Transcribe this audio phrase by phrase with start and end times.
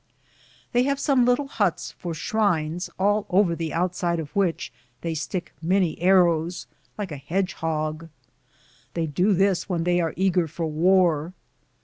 [0.71, 5.53] They have some little huts for shrines, all over the outside of which they stick
[5.61, 6.65] many arrows,
[6.97, 8.09] like a hedgehog.
[8.95, 11.33] They do this when they are eager for war.